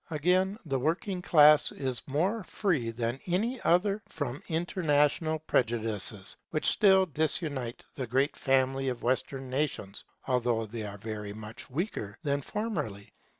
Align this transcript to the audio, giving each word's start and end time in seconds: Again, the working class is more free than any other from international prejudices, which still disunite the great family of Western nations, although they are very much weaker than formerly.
Again, 0.09 0.57
the 0.65 0.79
working 0.79 1.21
class 1.21 1.71
is 1.71 2.01
more 2.07 2.43
free 2.43 2.89
than 2.89 3.19
any 3.27 3.61
other 3.61 4.01
from 4.09 4.41
international 4.47 5.37
prejudices, 5.37 6.37
which 6.49 6.65
still 6.65 7.05
disunite 7.05 7.85
the 7.93 8.07
great 8.07 8.35
family 8.35 8.89
of 8.89 9.03
Western 9.03 9.47
nations, 9.51 10.03
although 10.25 10.65
they 10.65 10.81
are 10.87 10.97
very 10.97 11.33
much 11.33 11.69
weaker 11.69 12.17
than 12.23 12.41
formerly. 12.41 13.13